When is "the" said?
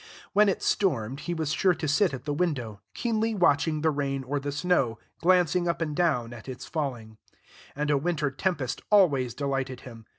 2.25-2.33, 3.81-3.91, 4.39-4.51